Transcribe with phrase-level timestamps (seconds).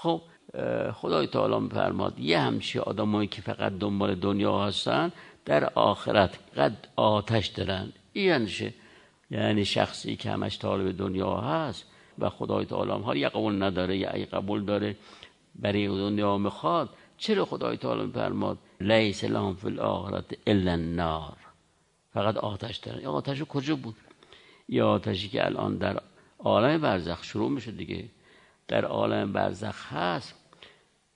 [0.00, 0.22] خب
[0.92, 5.12] خدای تعالی میفرماد یه همچی آدمایی که فقط دنبال دنیا هستن
[5.44, 7.92] در آخرت قد آتش دارن.
[8.12, 8.48] این
[9.30, 11.84] یعنی شخصی که همش طالب دنیا هست
[12.18, 14.96] و خدای تعالی هم یه قبول نداره یا قبول داره
[15.54, 16.88] برای دنیا می‌خواد.
[17.18, 21.36] چرا خدای تعالی میفرماد؟ لیس لهم فی الاخرت الا النار.
[22.14, 23.06] فقط آتش دارن.
[23.06, 23.96] آتش کجا بود؟
[24.68, 26.00] یا آتشی که الان در
[26.38, 28.04] عالم برزخ شروع میشه دیگه.
[28.68, 30.34] در عالم برزخ هست.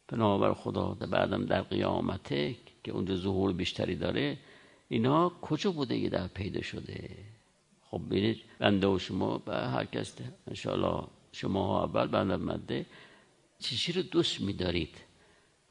[0.08, 4.38] بنابر خدا بعدم در قیامته که اونجا ظهور بیشتری داره
[4.88, 7.10] اینا کجا بوده یه در پیدا شده؟
[7.90, 10.16] خب بینید بنده و شما و هر کس
[10.48, 12.86] انشاءالله شما ها اول بنده مده.
[13.58, 14.94] چیزی رو دوست میدارید؟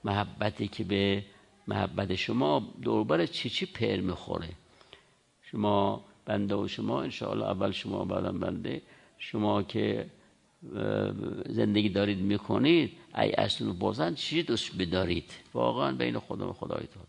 [0.04, 1.26] محبتی که به
[1.68, 4.50] محبت شما دوربر چی چی پر می‌خوره؟
[5.42, 8.82] شما بنده و شما انشاءالله اول شما بعدم بنده.
[9.18, 10.10] شما که
[11.50, 17.04] زندگی دارید می‌کنید ای اصل بازن چی دوست بدارید؟ واقعا بین خدا و خدایتون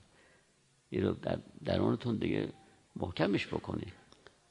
[0.91, 2.49] این رو در درونتون دیگه
[2.97, 3.93] محکمش بکنید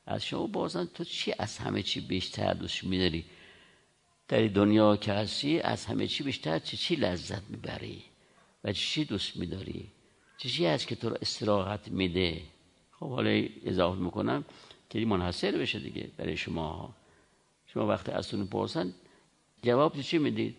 [0.06, 3.26] از شما بازن تو چی؟ از همه چی بیشتر دوست میداری؟
[4.28, 8.04] در دنیا که هستی از همه چی بیشتر چی چی لذت می‌بری؟
[8.64, 9.88] و چی دوست میداری؟
[10.38, 12.42] چی چی هست که تو رو استراحت میده؟
[12.92, 14.46] خب حالا اضافه می‌کنم
[14.90, 16.96] که منحصر بشه دیگه برای شما.
[17.68, 18.94] شما وقتی از پرسن
[19.62, 20.56] جواب چی می‌دید؟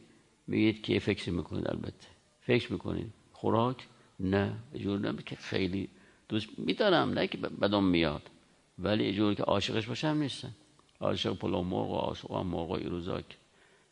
[0.46, 2.06] میگید که فکر می‌کنید البته.
[2.40, 3.12] فکر می‌کنید.
[3.32, 3.86] خوراک؟
[4.20, 4.56] نه.
[4.74, 5.88] اجور نه که خیلی
[6.28, 7.10] دوست میدارم.
[7.10, 8.30] نه که بدم میاد.
[8.78, 10.54] ولی اجور که عاشقش باشم نیستم.
[11.00, 13.24] عاشق پلو مرغ و عاشق مرغ ایروزاک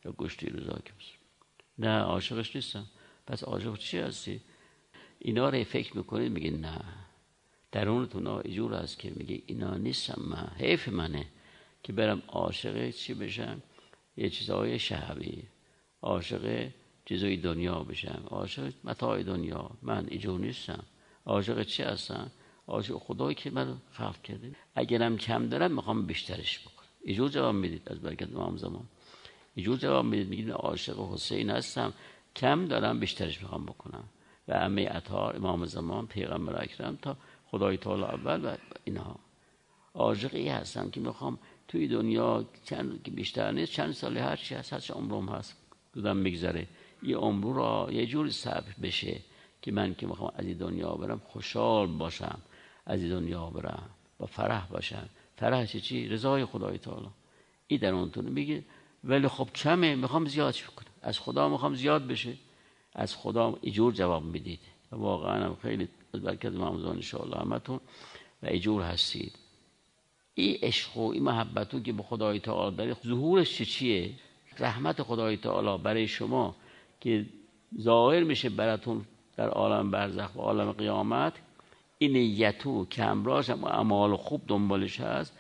[0.05, 0.93] یا گوشت ایروزاک
[1.79, 2.87] نه عاشقش نیستم.
[3.27, 4.41] پس عاشق چی هستی؟
[5.19, 6.81] اینا رو فکر می‌کنید؟ میگه نه.
[7.73, 10.49] درونتون اجور هست که میگه اینا نیستم من.
[10.59, 11.27] حیف منه
[11.83, 13.63] که برم عاشق چی بشم؟
[14.17, 15.43] یه چیزهای شهوی
[16.03, 16.69] عاشق
[17.05, 18.23] چیزای دنیا بشم.
[18.31, 19.71] عاشق متاع دنیا.
[19.83, 20.83] من ایجور نیستم.
[21.27, 22.31] عاشق چی هستم؟
[22.67, 24.53] عاشق خدایی که من خلق کرده.
[24.75, 26.89] اگرم کم دارم می‌خوام بیشترش بکنم.
[27.05, 28.85] ایجور جواب می‌دید از برکت امام زمان.
[29.55, 31.93] ایجور جواب می‌دید میگید عاشق حسین هستم.
[32.37, 34.05] کم دارم بیشترش می‌خوام بکنم.
[34.49, 39.17] و همه اطهار امام زمان پیغمبر اکرم تا خدای تعالی اول و اینها.
[39.95, 41.39] عاشقی هستم که می‌خوام
[41.71, 45.57] توی دنیا چند که بیشتر نیست چند سال هر چی هست هر عمرم هست
[45.93, 46.67] دودم میگذره.
[47.03, 49.21] یه عمر را یه جور صبر بشه
[49.63, 52.39] که من که می‌خوام از دنیا برم خوشحال باشم
[52.87, 55.09] از دنیا برم و فرح باشم.
[55.37, 57.09] فرح چی چی؟ رضای خدای تعالی.
[57.67, 58.65] این در اونتون میگه
[59.05, 62.35] ولی خب کمه می‌خوام زیاد کنم از خدا می‌خوام زیاد بشه.
[62.95, 64.61] از خدا ایجور جواب می‌دید.
[64.93, 67.81] واقعا هم خیلی برکت مامزان انشاءالله همتون.
[68.43, 69.39] و ایجور هستید.
[70.35, 74.11] این عشق و این محبتو که به خدای تعالی داره ظهورش چه چیه؟
[74.59, 76.57] رحمت خدای تعالی برای شما
[77.01, 77.27] که
[77.81, 79.05] ظاهر میشه براتون
[79.37, 81.33] در عالم برزخ و عالم قیامت.
[81.99, 85.39] این نیتو که همراهش هم اعمال خوب دنبالش هست.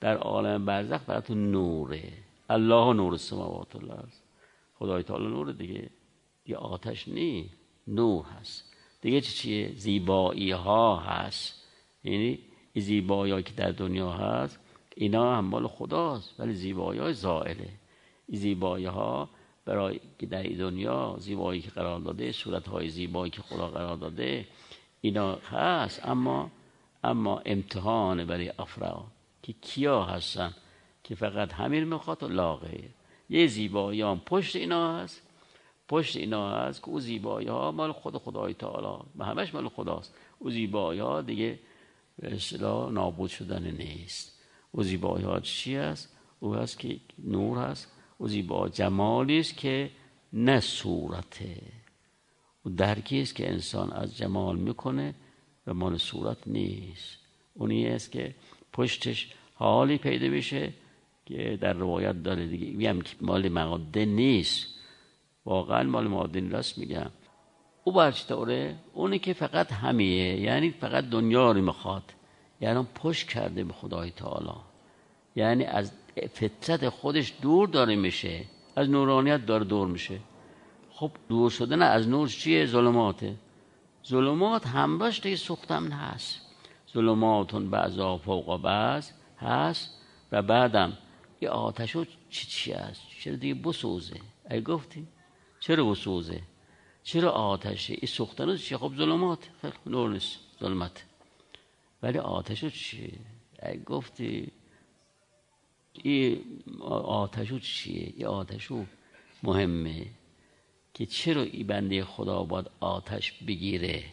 [0.00, 2.12] در عالم برزخ براتون نوره.
[2.50, 3.98] الله نور السماوات الله
[4.78, 5.90] خدای تعالی نور دیگه.
[6.46, 7.50] یه آتش نی.
[7.86, 8.74] نور هست.
[9.02, 11.64] دیگه چی چیه؟ زیبایی ها هست.
[12.04, 12.38] یعنی
[12.78, 14.58] این زیبایی که در دنیا هست
[14.96, 17.68] اینا هم خداست ولی زیبایی های زائله.
[18.28, 19.28] این زیبایی ها
[19.64, 24.46] برای که در دنیا زیبایی که قرار داده صورت های زیبایی که خدا قرار داده
[25.00, 26.06] اینا هست.
[26.06, 26.50] اما
[27.04, 29.04] اما امتحان برای افراد
[29.42, 30.54] که کیا هستن؟
[31.04, 32.82] که فقط همین می‌خواد و لاغه.
[33.30, 35.22] یه زیبایی هم پشت اینا هست.
[35.88, 39.02] پشت اینا هست که او زیبایی ها مال خود خدای تعالی.
[39.18, 40.14] و همش مال خداست.
[40.38, 41.58] او زیبایی ها دیگه
[42.18, 44.38] به اصطلاح نابود شدن نیست.
[44.72, 47.92] او زیبایی ها چی است؟ او هست که نور هست.
[48.18, 49.90] او زیبا جمالی است که
[50.32, 51.62] نه صورته.
[52.62, 55.14] او درکی است که انسان از جمال می‌کنه
[55.66, 57.18] و مال صورت نیست.
[57.54, 58.34] اونی است که
[58.72, 60.72] پشتش حالی پیدا میشه
[61.26, 62.66] که در روایت داره دیگه.
[62.66, 64.66] میگم که مال ماده نیست.
[65.46, 67.10] واقعا مال ماده نیست میگم.
[67.88, 72.02] او برچطوره اونی که فقط همیه یعنی فقط دنیا رو می‌خواد.
[72.60, 74.58] یعنی پشت کرده به خدای تعالی.
[75.36, 75.92] یعنی از
[76.32, 78.44] فطرت خودش دور داره میشه.
[78.76, 80.18] از نورانیت داره دور میشه.
[80.90, 83.34] خب دور شدن از نور چیه؟ ظلماته.
[84.06, 86.40] ظلمات همراش دیگه سختم هست.
[86.92, 89.90] ظلماتون بعضا فوق بعض هست
[90.32, 90.92] و بعدم
[91.40, 91.96] یه آتش
[92.30, 94.20] چی چی هست؟ چرا دیگه بسوزه؟
[94.50, 95.06] ای گفتی؟
[95.60, 96.40] چرا بسوزه؟
[97.08, 99.48] چرا آتشه؟ این سوختن چیه؟ خب ظلمات.
[99.60, 100.38] خیلی نور نیست.
[100.60, 101.04] ظلمت.
[102.02, 103.12] ولی آتش چیه؟
[103.86, 104.52] گفتی
[105.92, 108.84] این آتشو چیه؟ این آتشو
[109.42, 110.06] مهمه
[110.94, 114.04] که چرا ای بنده خدا باید آتش بگیره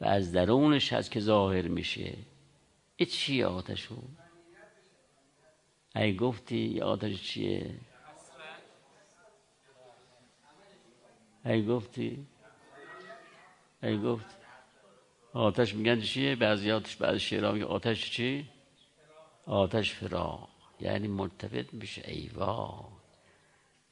[0.00, 2.16] و از درونش هست که ظاهر میشه؟
[2.96, 3.96] ای چیه آتشو
[5.96, 7.74] ای گفتی آتش چیه؟
[11.44, 12.26] ای گفتی
[13.82, 14.26] گفت
[15.32, 18.48] آتش میگن چیه بعضی آتش بعضی شعرها میگن آتش چی؟
[19.46, 20.48] آتش فراق.
[20.80, 22.02] یعنی مرتبط میشه.
[22.06, 22.88] ایوا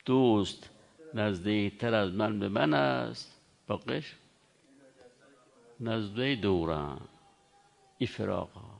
[0.04, 0.70] دوست
[1.14, 3.40] نزدیکتر از من به من است.
[3.66, 4.14] باقش
[5.80, 7.08] نزده دورم
[7.98, 8.70] ای فراقا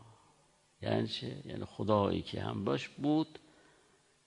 [0.83, 3.39] یعنی چه؟ یعنی خدایی که همراش بود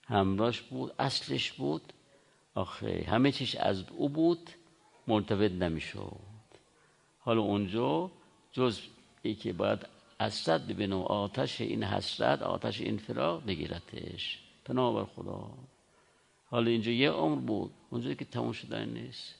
[0.06, 1.92] همراش بود اصلش بود.
[2.54, 4.50] آخه همه چیش از او بود
[5.06, 6.31] مرتبط نمی‌شد.
[7.24, 8.10] حالا اونجا
[8.52, 8.80] جز
[9.22, 9.86] ای که باید
[10.20, 14.38] حسرت ببینه آتش این حسرت آتش این فراق بگیرتش.
[14.64, 15.50] پناه بر خدا.
[16.50, 17.70] حالا اینجا یه عمر بود.
[17.90, 19.34] اونجا که تموم شدن نیست.